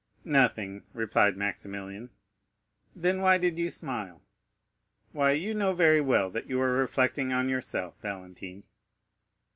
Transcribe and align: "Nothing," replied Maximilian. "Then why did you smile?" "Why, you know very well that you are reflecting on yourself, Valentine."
"Nothing," 0.25 0.81
replied 0.95 1.37
Maximilian. 1.37 2.09
"Then 2.95 3.21
why 3.21 3.37
did 3.37 3.59
you 3.59 3.69
smile?" 3.69 4.23
"Why, 5.11 5.33
you 5.33 5.53
know 5.53 5.73
very 5.75 6.01
well 6.01 6.31
that 6.31 6.47
you 6.49 6.59
are 6.59 6.71
reflecting 6.73 7.31
on 7.31 7.49
yourself, 7.49 8.01
Valentine." 8.01 8.63